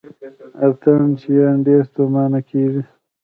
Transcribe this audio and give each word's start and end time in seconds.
اتڼ 0.65 0.99
چیان 1.19 1.57
ډېر 1.67 1.81
ستومانه 1.89 2.39
کیږي. 2.49 2.81